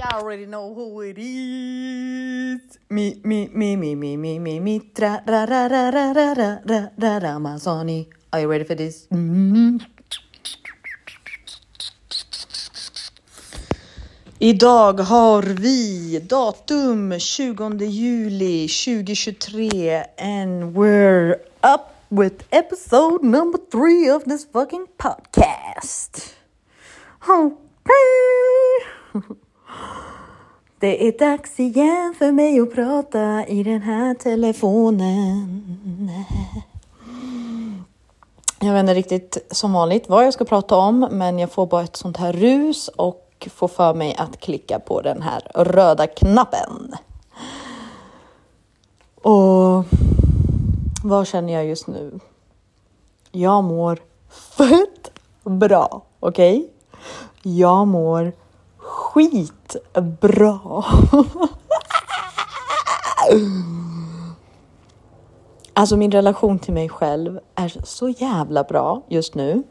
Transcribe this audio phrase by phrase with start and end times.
[0.00, 2.78] I already know who it is.
[2.88, 6.58] Me, me, me, me, me, me, me, me, tra, ra, ra, ra, ra, ra, ra,
[6.64, 8.08] ra, ra, Ramazani.
[8.32, 9.06] Are you ready for this?
[9.08, 9.80] Mm.
[14.38, 24.24] Idag har vi datum 20 juli 2023 and we're up with episode number three of
[24.24, 26.34] this fucking podcast.
[27.28, 29.36] Okay.
[30.78, 35.62] Det är dags igen för mig att prata i den här telefonen.
[38.60, 41.82] Jag vet inte riktigt som vanligt vad jag ska prata om, men jag får bara
[41.82, 46.94] ett sånt här rus och får för mig att klicka på den här röda knappen.
[49.22, 49.84] Och
[51.04, 52.20] vad känner jag just nu?
[53.32, 53.98] Jag mår
[54.30, 55.10] fett
[55.44, 56.58] bra, okej?
[56.58, 56.68] Okay?
[57.42, 58.32] Jag mår
[58.86, 60.60] skitbra.
[65.74, 69.62] Alltså min relation till mig själv är så jävla bra just nu.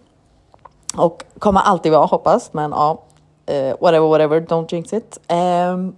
[0.97, 3.03] Och kommer alltid vara hoppas, men ja,
[3.52, 5.19] uh, whatever, whatever, don't jinx it.
[5.31, 5.95] Um,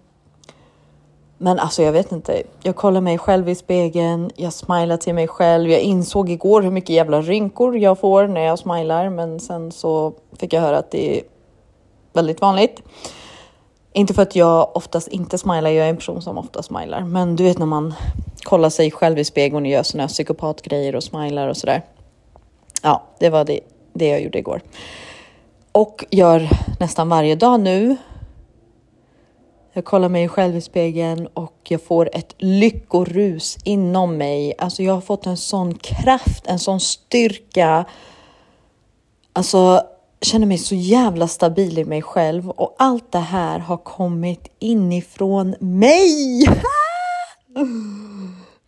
[1.38, 5.28] men alltså jag vet inte, jag kollar mig själv i spegeln, jag smilar till mig
[5.28, 5.70] själv.
[5.70, 10.14] Jag insåg igår hur mycket jävla rynkor jag får när jag smilar, men sen så
[10.40, 11.24] fick jag höra att det är
[12.18, 12.82] väldigt vanligt.
[13.94, 17.02] Inte för att jag oftast inte smilar, jag är en person som ofta smilar.
[17.02, 17.94] Men du vet när man
[18.44, 21.82] kollar sig själv i spegeln och gör såna här psykopatgrejer och smilar och sådär.
[22.84, 23.60] Ja, det var det,
[23.94, 24.62] det jag gjorde igår.
[25.72, 27.96] Och gör nästan varje dag nu.
[29.74, 34.54] Jag kollar mig själv i spegeln och jag får ett lyckorus inom mig.
[34.58, 37.86] Alltså jag har fått en sån kraft, en sån styrka.
[39.34, 39.84] Alltså
[40.22, 45.56] känner mig så jävla stabil i mig själv och allt det här har kommit inifrån
[45.60, 46.44] mig.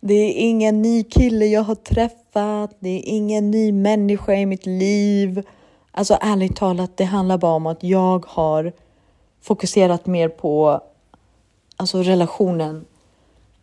[0.02, 2.76] Det är ingen ny kille jag har träffat.
[2.80, 5.42] Det är ingen ny människa i mitt liv.
[5.92, 8.72] Alltså ärligt talat, det handlar bara om att jag har
[9.42, 10.80] fokuserat mer på
[11.76, 12.84] alltså relationen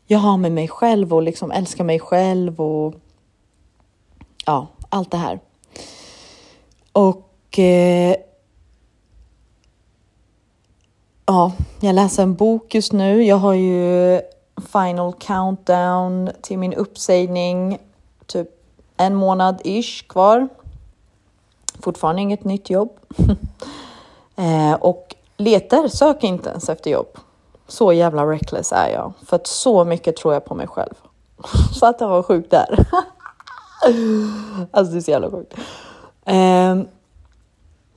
[0.08, 2.96] jag har med mig själv och liksom älskar mig själv och
[4.46, 5.40] ja, allt det här.
[6.92, 7.27] Och
[7.60, 8.16] eh,
[11.26, 13.24] ja, jag läser en bok just nu.
[13.24, 14.22] Jag har ju
[14.62, 17.80] final countdown till min uppsägning.
[18.26, 18.50] Typ
[18.98, 20.48] en månad ish kvar.
[21.80, 23.00] Fortfarande inget nytt jobb.
[24.36, 27.18] eh, och letar, söker inte ens efter jobb.
[27.68, 29.14] Så jävla reckless är jag.
[29.26, 30.94] För att så mycket tror jag på mig själv.
[31.74, 32.80] så att jag var sjuk där.
[34.72, 35.54] alltså det är så jävla sjukt.
[36.26, 36.76] Eh,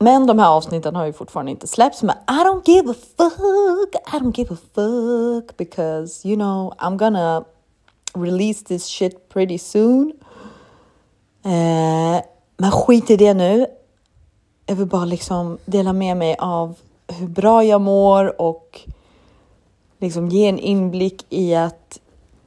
[0.03, 2.03] men de här avsnitten har ju fortfarande inte släppts.
[2.03, 3.95] Men I don't give a fuck.
[4.15, 7.45] I don't give a fuck because you know I'm gonna
[8.15, 10.13] release this shit pretty soon.
[11.45, 12.23] Eh,
[12.57, 13.67] men skit i det nu.
[14.67, 16.75] Jag vill bara liksom dela med mig av
[17.09, 18.81] hur bra jag mår och
[19.99, 22.01] liksom ge en inblick i att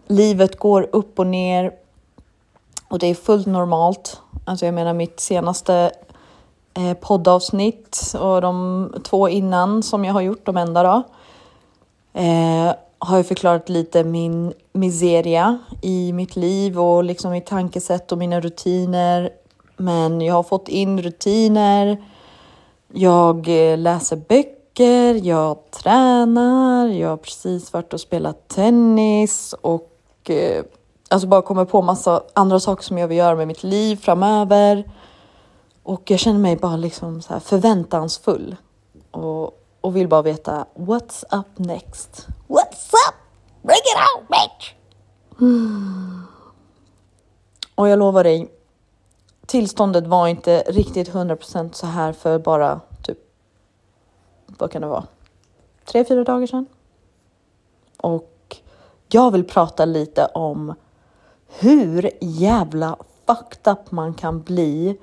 [0.07, 1.71] livet går upp och ner
[2.87, 4.21] och det är fullt normalt.
[4.45, 5.91] Alltså jag menar mitt senaste
[6.75, 11.03] Eh, poddavsnitt och de två innan som jag har gjort, de enda då,
[12.19, 18.17] eh, har jag förklarat lite min miseria i mitt liv och liksom mitt tankesätt och
[18.17, 19.29] mina rutiner.
[19.77, 22.03] Men jag har fått in rutiner.
[22.93, 30.63] Jag eh, läser böcker, jag tränar, jag har precis varit och spelat tennis och eh,
[31.09, 34.83] alltså bara kommer på massa andra saker som jag vill göra med mitt liv framöver.
[35.83, 38.55] Och jag känner mig bara liksom så här förväntansfull
[39.11, 42.27] och, och vill bara veta what's up next?
[42.47, 43.15] What's up?
[43.61, 44.73] Bring it out bitch!
[47.75, 48.51] Och jag lovar dig,
[49.45, 53.17] tillståndet var inte riktigt 100% så här för bara typ,
[54.45, 55.07] vad kan det vara?
[55.85, 56.65] Tre, fyra dagar sedan.
[57.97, 58.57] Och
[59.07, 60.73] jag vill prata lite om
[61.47, 62.97] hur jävla
[63.27, 64.97] fucked up man kan bli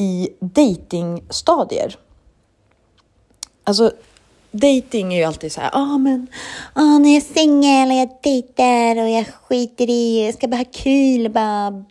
[0.00, 1.96] i datingstadier.
[3.64, 3.92] Alltså,
[4.50, 6.26] dating är ju alltid så här, ja ah, men
[6.72, 10.56] ah, när jag är singel och jag dejtar och jag skiter i, jag ska bara
[10.56, 11.84] ha kul, bara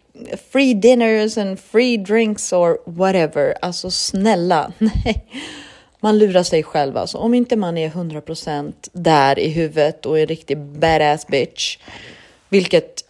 [0.51, 3.53] free dinners and free drinks or whatever.
[3.61, 5.25] Alltså snälla, nej.
[5.99, 7.17] Man lurar sig själv alltså.
[7.17, 11.77] Om inte man är 100% där i huvudet och är en riktig badass bitch,
[12.49, 13.03] vilket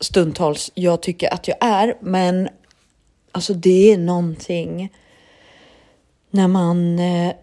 [0.00, 2.48] stundtals jag tycker att jag är, men
[3.38, 4.92] Alltså det är någonting
[6.30, 7.34] när man eh,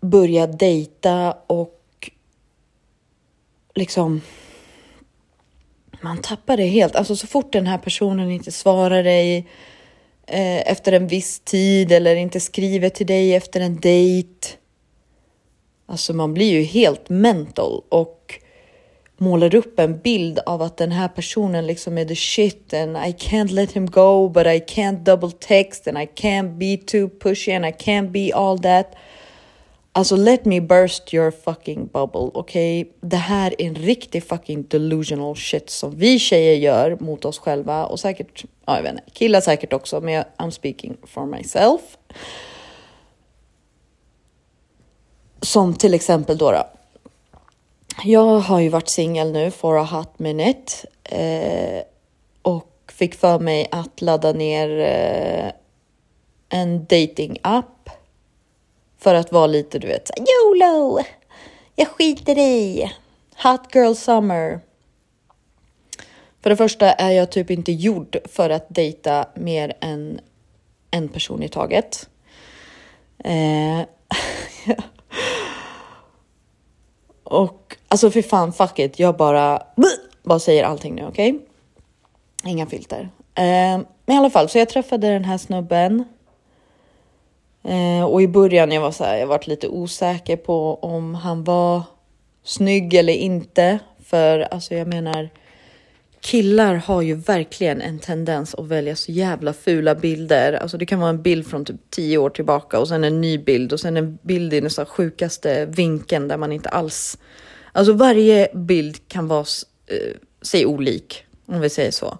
[0.00, 2.10] börjar dejta och
[3.74, 4.20] liksom
[6.00, 6.96] man tappar det helt.
[6.96, 9.36] Alltså så fort den här personen inte svarar dig
[10.26, 14.48] eh, efter en viss tid eller inte skriver till dig efter en dejt.
[15.86, 18.40] Alltså man blir ju helt mental och
[19.20, 23.12] målar upp en bild av att den här personen liksom är the shit and I
[23.12, 27.52] can't let him go but I can't double text and I can't be too pushy
[27.52, 28.94] and I can't be all that.
[29.92, 32.80] Alltså let me burst your fucking bubble, okej?
[32.80, 32.92] Okay?
[33.00, 37.86] Det här är en riktig fucking delusional shit som vi tjejer gör mot oss själva
[37.86, 41.80] och säkert, ja jag vet inte, killar säkert också, men jag, I'm speaking for myself.
[45.42, 46.79] Som till exempel då, då.
[48.04, 50.72] Jag har ju varit singel nu for a hot minute
[51.04, 51.82] eh,
[52.42, 55.52] och fick för mig att ladda ner eh,
[56.48, 57.90] en dating app
[58.98, 61.00] för att vara lite, du vet, YOLO!
[61.74, 62.92] Jag skiter i!
[63.42, 64.60] Hot girl summer.
[66.42, 70.20] För det första är jag typ inte gjord för att dejta mer än
[70.90, 72.08] en person i taget.
[73.18, 73.80] Eh,
[77.24, 78.98] och alltså för fan, fuck it.
[78.98, 79.62] Jag bara,
[80.22, 81.30] bara säger allting nu, okej?
[81.30, 82.52] Okay?
[82.52, 83.10] Inga filter.
[83.34, 86.04] Eh, men i alla fall, så jag träffade den här snubben
[87.62, 91.44] Eh, och i början jag var så här, jag varit lite osäker på om han
[91.44, 91.82] var
[92.44, 93.78] snygg eller inte.
[94.04, 95.28] För alltså jag menar,
[96.20, 100.52] killar har ju verkligen en tendens att välja så jävla fula bilder.
[100.52, 103.38] Alltså det kan vara en bild från typ tio år tillbaka och sen en ny
[103.38, 107.18] bild och sen en bild i den så sjukaste vinkeln där man inte alls...
[107.72, 109.44] Alltså varje bild kan vara
[109.86, 112.18] eh, sig olik, om vi säger så.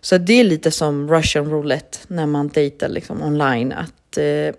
[0.00, 3.72] Så det är lite som Russian roulette när man dejtar liksom online.
[3.72, 4.54] Att eh,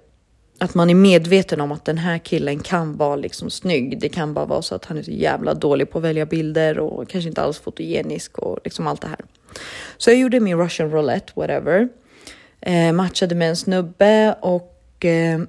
[0.62, 4.00] att man är medveten om att den här killen kan vara liksom snygg.
[4.00, 6.80] Det kan bara vara så att han är så jävla dålig på att välja bilder
[6.80, 9.20] och kanske inte alls fotogenisk och liksom allt det här.
[9.98, 11.90] Så jag gjorde min Russian roulette, whatever.
[12.60, 15.42] Eh, matchade med en snubbe och eh,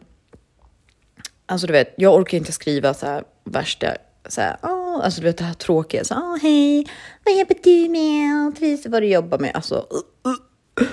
[1.46, 3.86] alltså du vet, jag orkar inte skriva så här värsta
[4.28, 6.86] så här, oh, alltså du vet det här tråkiga, så oh, hej,
[7.24, 8.56] vad jobbar du med?
[8.56, 9.50] Trivs vad du jobbar med?
[9.54, 10.88] Alltså, uh, uh.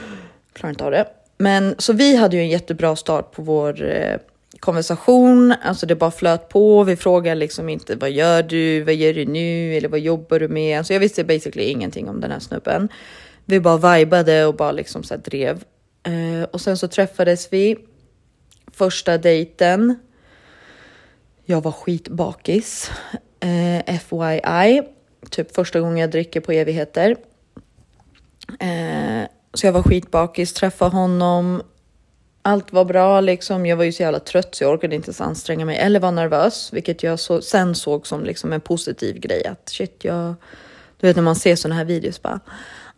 [0.53, 1.07] klarar inte av det.
[1.37, 4.17] Men så vi hade ju en jättebra start på vår eh,
[4.59, 5.53] konversation.
[5.63, 6.83] Alltså det bara flöt på.
[6.83, 8.83] Vi frågade liksom inte vad gör du?
[8.83, 9.73] Vad gör du nu?
[9.77, 10.77] Eller vad jobbar du med?
[10.77, 12.89] Alltså jag visste basically ingenting om den här snubben.
[13.45, 15.63] Vi bara vibade och bara liksom så drev.
[16.03, 17.77] Eh, och sen så träffades vi.
[18.71, 19.95] Första dejten.
[21.51, 22.91] Jag var skitbakis.
[23.39, 24.81] Eh, FYI.
[25.29, 27.15] Typ första gången jag dricker på evigheter.
[28.59, 31.61] Eh, så jag var skitbakis, träffade honom.
[32.41, 33.65] Allt var bra liksom.
[33.65, 36.11] Jag var ju så jävla trött så jag orkade inte ens anstränga mig eller var
[36.11, 39.45] nervös, vilket jag så, sen såg som liksom en positiv grej.
[39.45, 40.35] Att shit, jag...
[40.99, 42.39] Du vet när man ser sådana här videos bara.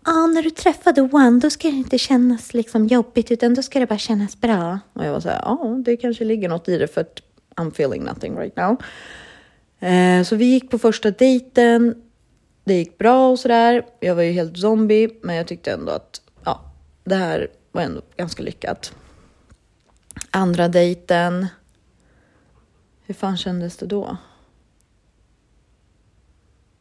[0.06, 3.62] Ja, ah, när du träffade One, då ska det inte kännas liksom jobbigt, utan då
[3.62, 4.80] ska det bara kännas bra.
[4.94, 7.22] Och jag var så här, ja, ah, det kanske ligger något i det för att
[7.56, 8.78] I'm feeling nothing right now.
[9.80, 11.96] Eh, så vi gick på första dejten.
[12.64, 13.86] Det gick bra och så där.
[14.00, 16.22] Jag var ju helt zombie, men jag tyckte ändå att
[17.04, 18.94] det här var ändå ganska lyckat.
[20.32, 21.48] Andra dejten.
[23.06, 24.18] Hur fan kändes det då?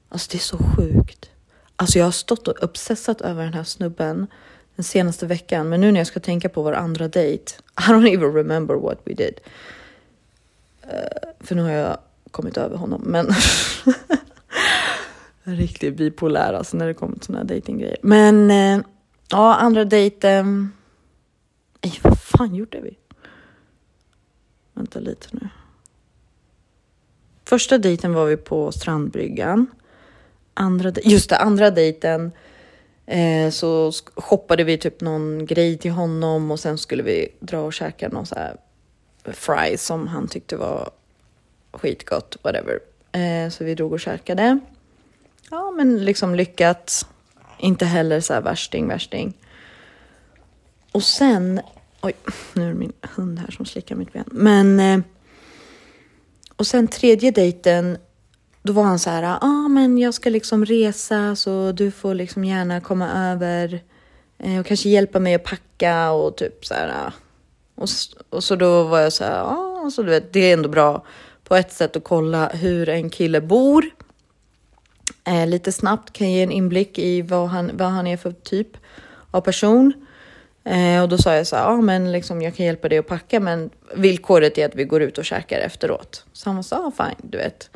[0.09, 1.31] Alltså det är så sjukt.
[1.77, 4.27] Alltså jag har stått och obsessat över den här snubben
[4.77, 5.69] den senaste veckan.
[5.69, 7.53] Men nu när jag ska tänka på vår andra dejt.
[7.79, 9.41] I don't even remember what we did.
[10.83, 11.99] Eh, för nu har jag
[12.31, 13.03] kommit över honom.
[13.05, 13.29] Men
[15.43, 17.99] riktigt bipolär alltså när det kommer till såna här dejtinggrejer.
[18.03, 18.87] Men eh,
[19.33, 20.73] Ja, andra dejten.
[21.83, 22.99] Nej, vad fan gjorde vi?
[24.73, 25.49] Vänta lite nu.
[27.45, 29.67] Första dejten var vi på strandbryggan.
[30.55, 32.33] Andra, just det, andra dejten
[33.07, 37.73] eh, så shoppade vi typ någon grej till honom och sen skulle vi dra och
[37.73, 38.57] käka någon så här
[39.25, 40.91] fries som han tyckte var
[41.73, 42.79] skitgott, whatever.
[43.13, 44.59] Eh, så vi drog och käkade.
[45.51, 47.07] Ja, men liksom lyckat.
[47.59, 49.37] Inte heller så här värsting, värsting.
[50.93, 51.61] Och sen,
[52.01, 52.13] oj,
[52.53, 54.25] nu är det min hund här som slickar mitt ben.
[54.27, 55.01] Men, eh,
[56.57, 57.99] och sen tredje dejten,
[58.63, 62.15] då var han så här, ja ah, men jag ska liksom resa så du får
[62.15, 63.81] liksom gärna komma över
[64.39, 66.89] eh, och kanske hjälpa mig att packa och typ så här.
[66.89, 67.13] Ah.
[67.81, 67.89] Och,
[68.31, 71.05] och så då var jag så här, ja, så du vet, det är ändå bra
[71.45, 73.85] på ett sätt att kolla hur en kille bor
[75.25, 78.69] eh, lite snabbt kan ge en inblick i vad han, vad han är för typ
[79.31, 79.93] av person.
[80.65, 83.07] Eh, och då sa jag så här, ja men liksom jag kan hjälpa dig att
[83.07, 86.25] packa men villkoret är att vi går ut och käkar efteråt.
[86.33, 87.71] Så han sa, ah, fine, du vet.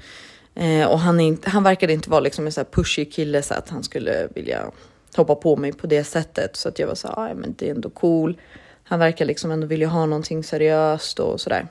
[0.54, 3.54] Eh, och han, inte, han verkade inte vara liksom en så här pushy kille så
[3.54, 4.70] att han skulle vilja
[5.16, 6.56] hoppa på mig på det sättet.
[6.56, 8.40] Så att jag var så här, men det är ändå cool.
[8.84, 11.68] Han verkar liksom ändå vilja ha någonting seriöst och sådär.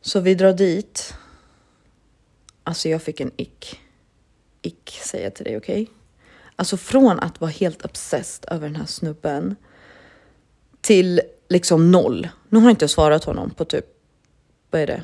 [0.00, 1.14] Så vi drar dit.
[2.64, 3.80] Alltså jag fick en ick.
[4.62, 5.82] Ick säger jag till dig, okej?
[5.82, 5.94] Okay?
[6.56, 9.56] Alltså från att vara helt obsessed över den här snubben
[10.80, 12.28] till liksom noll.
[12.48, 13.84] Nu har jag inte svarat honom på typ,
[14.70, 15.02] vad är det,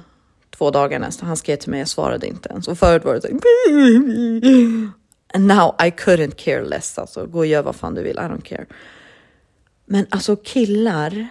[0.51, 1.29] två dagar nästan.
[1.29, 2.69] Han skrev till mig, jag svarade inte ens.
[2.69, 3.39] Och förut var det såhär.
[3.69, 4.93] Mm.
[5.35, 6.99] And now I couldn't care less.
[6.99, 8.67] Alltså, gå och gör vad fan du vill, I don't care.
[9.87, 11.29] Men alltså killar,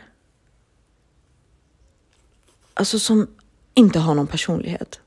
[2.73, 3.27] alltså som
[3.73, 4.99] inte har någon personlighet.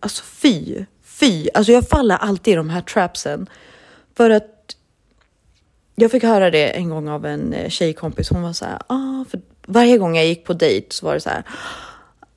[0.00, 1.48] Alltså fy, fy.
[1.54, 3.48] Alltså jag faller alltid i de här trapsen.
[4.14, 4.76] För att
[5.94, 8.30] jag fick höra det en gång av en eh, tjejkompis.
[8.30, 11.20] Hon var så här, ah, för varje gång jag gick på dejt så var det
[11.20, 11.42] så här.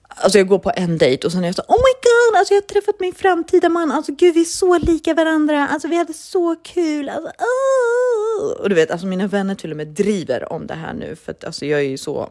[0.08, 2.54] Alltså jag går på en dejt och sen är jag så oh my god, alltså
[2.54, 3.92] jag har träffat min framtida man.
[3.92, 5.68] Alltså gud, vi är så lika varandra.
[5.68, 7.10] Alltså vi hade så kul.
[7.10, 7.99] Alltså, oh.
[8.60, 11.32] Och du vet, alltså mina vänner till och med driver om det här nu för
[11.32, 12.30] att alltså jag är ju så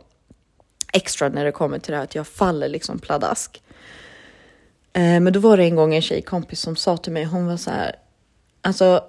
[0.92, 3.62] extra när det kommer till det här att jag faller liksom pladask.
[4.92, 7.56] Eh, men då var det en gång en tjejkompis som sa till mig, hon var
[7.56, 7.96] så här,
[8.62, 9.04] alltså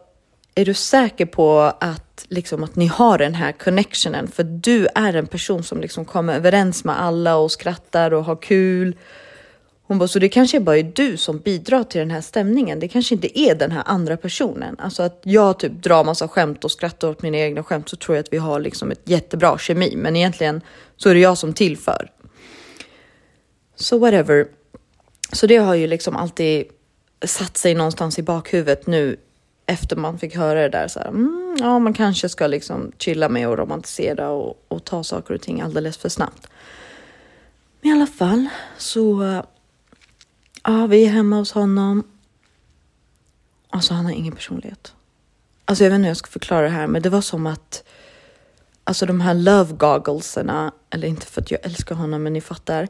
[0.55, 4.27] är du säker på att, liksom, att ni har den här connectionen?
[4.27, 8.35] För du är en person som liksom kommer överens med alla och skrattar och har
[8.35, 8.95] kul.
[9.89, 12.79] Hon bara, så det kanske bara är du som bidrar till den här stämningen.
[12.79, 14.75] Det kanske inte är den här andra personen.
[14.79, 18.15] Alltså att jag typ drar massa skämt och skrattar åt mina egna skämt så tror
[18.15, 19.93] jag att vi har liksom ett jättebra kemi.
[19.96, 20.62] Men egentligen
[20.98, 22.12] så är det jag som tillför.
[23.75, 24.48] Så whatever.
[25.31, 26.65] Så det har ju liksom alltid
[27.25, 29.17] satt sig någonstans i bakhuvudet nu
[29.65, 33.29] efter man fick höra det där så här, mm, ja, man kanske ska liksom chilla
[33.29, 36.48] med och romantisera och, och, ta saker och ting alldeles för snabbt.
[37.81, 39.43] Men i alla fall så,
[40.69, 42.03] ja, vi är hemma hos honom.
[43.69, 44.93] Alltså, han har ingen personlighet.
[45.65, 47.83] Alltså, jag vet inte hur jag ska förklara det här, men det var som att
[48.83, 52.88] alltså de här love gogglesarna, eller inte för att jag älskar honom, men ni fattar.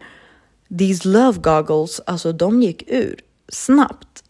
[0.80, 3.20] These love goggles, alltså de gick ur
[3.50, 4.24] snabbt.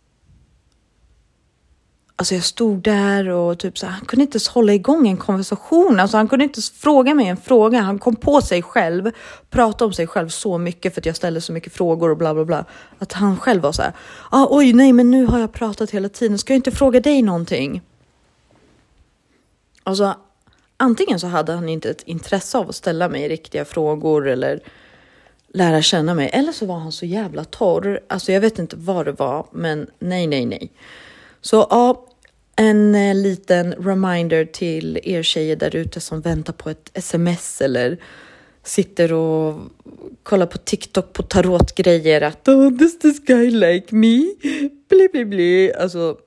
[2.20, 6.00] Alltså jag stod där och typ så han kunde inte ens hålla igång en konversation.
[6.00, 7.82] Alltså han kunde inte ens fråga mig en fråga.
[7.82, 9.12] Han kom på sig själv,
[9.50, 12.34] pratade om sig själv så mycket för att jag ställde så mycket frågor och bla
[12.34, 12.66] bla bla.
[12.98, 13.94] Att han själv var så här,
[14.30, 17.22] ah, oj nej men nu har jag pratat hela tiden, ska jag inte fråga dig
[17.22, 17.82] någonting?
[19.84, 20.16] Alltså
[20.78, 24.60] antingen så hade han inte ett intresse av att ställa mig riktiga frågor eller
[25.54, 26.30] lära känna mig.
[26.34, 28.00] Eller så var han så jävla torr.
[28.08, 30.72] Alltså jag vet inte vad det var, men nej, nej, nej.
[31.42, 32.06] Så ja,
[32.60, 37.98] en eh, liten reminder till er tjejer där ute som väntar på ett sms eller
[38.64, 39.60] sitter och
[40.24, 44.36] kollar på TikTok på tarotgrejer att oh, does this guy like me?
[44.90, 45.74] Bli, bli, bli.
[45.74, 46.18] Alltså,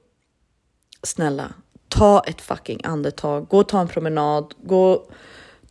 [1.03, 1.53] snälla,
[1.89, 5.07] ta ett fucking andetag, gå och ta en promenad, gå,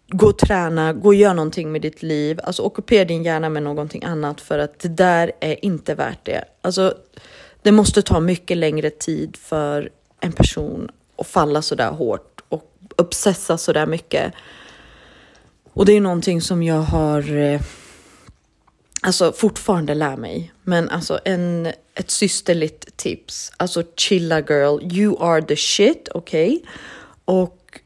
[0.07, 2.39] gå och träna, gå och gör någonting med ditt liv.
[2.43, 6.43] Alltså ockupera din hjärna med någonting annat för att det där är inte värt det.
[6.61, 6.93] Alltså,
[7.61, 9.89] det måste ta mycket längre tid för
[10.21, 14.33] en person att falla så där hårt och obsessa så där mycket.
[15.73, 17.61] Och det är någonting som jag har eh,
[19.01, 20.53] alltså fortfarande lär mig.
[20.63, 23.51] Men alltså en, ett systerligt tips.
[23.57, 26.55] Alltså chilla girl, you are the shit, okej?
[26.55, 26.69] Okay?
[27.25, 27.79] Och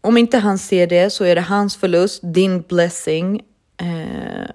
[0.00, 3.42] om inte han ser det så är det hans förlust, din blessing
[3.76, 4.50] eh,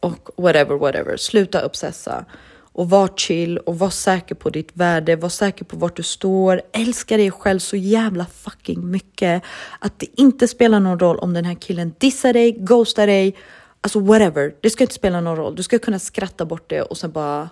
[0.00, 1.16] och whatever, whatever.
[1.16, 2.24] Sluta obsessa
[2.72, 6.62] och var chill och var säker på ditt värde, var säker på vart du står.
[6.72, 9.42] Älska dig själv så jävla fucking mycket
[9.78, 13.36] att det inte spelar någon roll om den här killen dissar dig, ghostar dig,
[13.80, 14.54] alltså whatever.
[14.60, 15.56] Det ska inte spela någon roll.
[15.56, 17.48] Du ska kunna skratta bort det och sen bara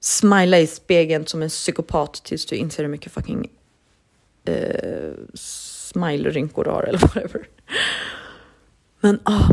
[0.00, 3.50] smila i spegeln som en psykopat tills du inser hur mycket fucking
[4.48, 7.48] uh, smile-rynkor du har eller whatever.
[9.00, 9.48] Men ah,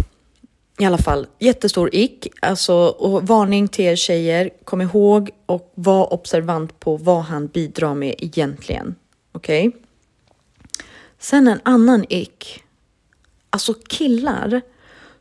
[0.80, 2.28] i alla fall, jättestor ick.
[2.42, 7.96] Alltså, och varning till er tjejer, kom ihåg och var observant på vad han bidrar
[7.96, 8.96] med egentligen.
[9.32, 9.68] Okej?
[9.68, 9.82] Okay?
[11.20, 12.64] Sen en annan ick.
[13.50, 14.62] Alltså killar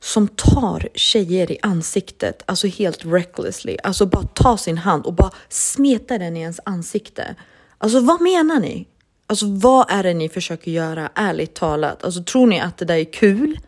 [0.00, 3.76] som tar tjejer i ansiktet, alltså helt recklessly.
[3.82, 7.34] Alltså bara ta sin hand och bara smeta den i ens ansikte.
[7.78, 8.86] Alltså vad menar ni?
[9.26, 12.04] Alltså vad är det ni försöker göra, ärligt talat?
[12.04, 13.58] Alltså tror ni att det där är kul?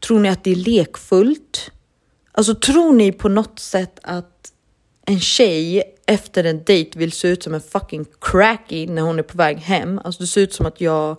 [0.00, 1.70] Tror ni att det är lekfullt?
[2.32, 4.52] Alltså tror ni på något sätt att
[5.06, 9.22] en tjej efter en dejt vill se ut som en fucking cracky när hon är
[9.22, 10.00] på väg hem?
[10.04, 11.16] Alltså det ser ut som att jag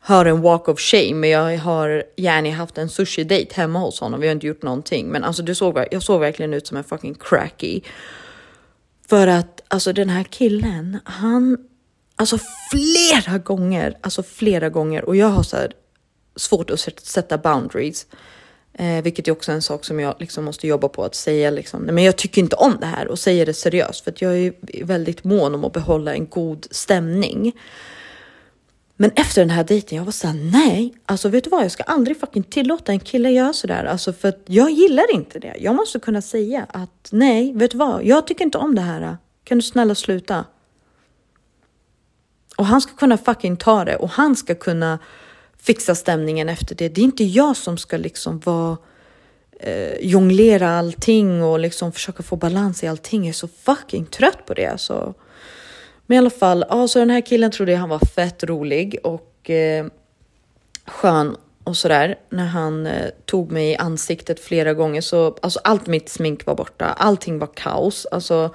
[0.00, 4.00] har en walk of shame, men jag har gärna haft en sushi date hemma hos
[4.00, 4.20] honom.
[4.20, 6.84] Vi har inte gjort någonting, men alltså det såg, jag såg verkligen ut som en
[6.84, 7.80] fucking cracky.
[9.08, 11.58] För att alltså den här killen, han,
[12.16, 12.38] alltså
[12.70, 15.72] flera gånger, alltså flera gånger och jag har så här
[16.36, 18.06] svårt att sätta boundaries.
[18.72, 21.82] Eh, vilket är också en sak som jag liksom måste jobba på att säga liksom,
[21.82, 24.38] nej, men jag tycker inte om det här och säga det seriöst för att jag
[24.38, 27.52] är väldigt mån om att behålla en god stämning.
[28.96, 31.82] Men efter den här dejten, jag var såhär, nej, alltså vet du vad, jag ska
[31.82, 35.56] aldrig fucking tillåta en kille göra sådär, alltså för att jag gillar inte det.
[35.58, 39.16] Jag måste kunna säga att nej, vet du vad, jag tycker inte om det här.
[39.44, 40.44] Kan du snälla sluta?
[42.56, 44.98] Och han ska kunna fucking ta det och han ska kunna
[45.64, 46.88] fixa stämningen efter det.
[46.88, 48.76] Det är inte jag som ska liksom vara
[49.60, 53.22] eh, jonglera allting och liksom försöka få balans i allting.
[53.22, 54.66] Jag är så fucking trött på det.
[54.66, 55.14] Alltså.
[56.06, 59.86] Men i alla fall, alltså den här killen trodde han var fett rolig och eh,
[60.86, 62.18] skön och sådär.
[62.30, 66.54] När han eh, tog mig i ansiktet flera gånger så, alltså allt mitt smink var
[66.54, 66.84] borta.
[66.86, 68.06] Allting var kaos.
[68.06, 68.54] Alltså,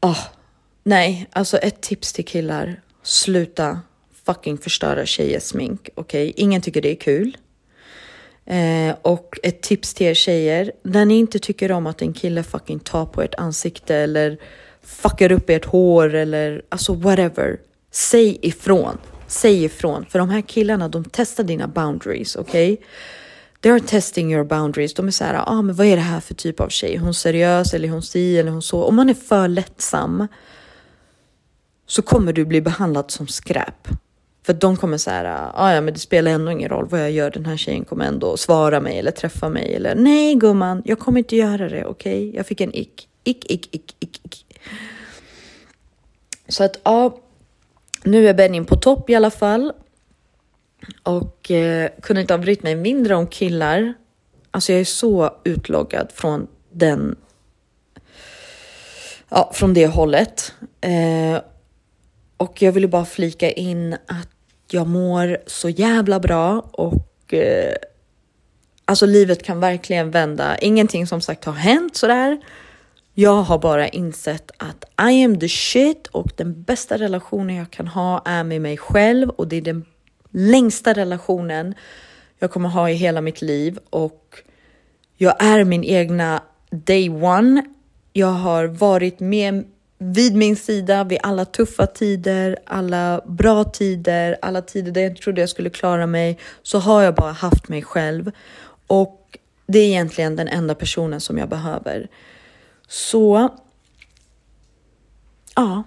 [0.00, 0.20] oh,
[0.82, 2.80] nej, alltså ett tips till killar.
[3.02, 3.80] Sluta
[4.26, 5.88] fucking förstöra tjejers smink.
[5.94, 6.44] Okej, okay?
[6.44, 7.36] ingen tycker det är kul.
[8.46, 12.42] Eh, och ett tips till er tjejer, när ni inte tycker om att en kille
[12.42, 14.38] fucking tar på ert ansikte eller
[14.82, 17.58] fuckar upp ert hår eller alltså whatever.
[17.90, 18.98] Säg ifrån.
[19.26, 20.06] Säg ifrån.
[20.08, 22.72] För de här killarna, de testar dina boundaries, okej?
[22.72, 22.86] Okay?
[23.60, 24.94] They are testing your boundaries.
[24.94, 26.94] De är så här, ah, men vad är det här för typ av tjej?
[26.94, 28.84] Är hon seriös eller är hon si eller hon så?
[28.84, 30.26] Om man är för lättsam
[31.86, 33.88] så kommer du bli behandlad som skräp.
[34.46, 37.10] För de kommer så här, ah, ja men det spelar ändå ingen roll vad jag
[37.10, 40.98] gör, den här tjejen kommer ändå svara mig eller träffa mig eller nej gumman, jag
[40.98, 42.28] kommer inte göra det, okej?
[42.28, 42.36] Okay?
[42.36, 44.46] Jag fick en ick, ick, ick, ick, ick, ick.
[46.48, 47.18] Så att ja,
[48.02, 49.72] nu är Benin på topp i alla fall.
[51.02, 53.94] Och eh, kunde inte ha brytt mig mindre om killar.
[54.50, 57.16] Alltså jag är så utloggad från den
[59.28, 60.54] ja, från det hållet.
[60.80, 61.42] Eh,
[62.36, 64.33] och jag ville bara flika in att
[64.74, 67.74] jag mår så jävla bra och eh,
[68.84, 70.58] alltså livet kan verkligen vända.
[70.58, 72.40] Ingenting som sagt har hänt sådär.
[73.14, 77.88] Jag har bara insett att I am the shit och den bästa relationen jag kan
[77.88, 79.84] ha är med mig själv och det är den
[80.30, 81.74] längsta relationen
[82.38, 84.42] jag kommer ha i hela mitt liv och
[85.16, 87.64] jag är min egna day one.
[88.12, 89.64] Jag har varit med
[90.12, 95.22] vid min sida vid alla tuffa tider, alla bra tider, alla tider där jag inte
[95.22, 98.30] trodde jag skulle klara mig, så har jag bara haft mig själv.
[98.86, 102.08] Och det är egentligen den enda personen som jag behöver.
[102.88, 103.48] Så
[105.54, 105.82] ja,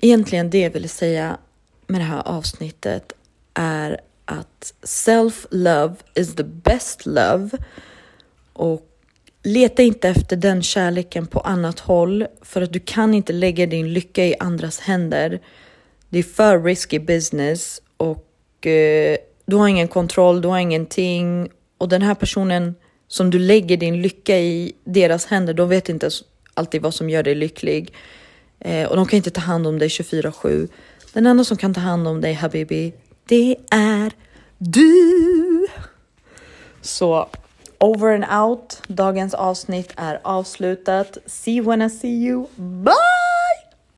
[0.00, 1.38] egentligen det jag ville säga
[1.86, 3.12] med det här avsnittet
[3.54, 7.50] är att self-love is the best love.
[8.52, 8.89] Och
[9.42, 13.92] Leta inte efter den kärleken på annat håll för att du kan inte lägga din
[13.92, 15.40] lycka i andras händer.
[16.08, 21.48] Det är för risky business och eh, du har ingen kontroll, du har ingenting
[21.78, 22.74] och den här personen
[23.08, 26.10] som du lägger din lycka i deras händer, de vet inte
[26.54, 27.94] alltid vad som gör dig lycklig
[28.58, 30.68] eh, och de kan inte ta hand om dig 24-7.
[31.12, 32.92] Den enda som kan ta hand om dig Habibi,
[33.24, 34.12] det är
[34.58, 35.66] du.
[36.80, 37.28] Så
[37.80, 38.82] over and out.
[38.88, 41.18] Dagens avsnitt är avslutat.
[41.26, 42.46] See you when I see you.
[42.56, 43.39] Bye!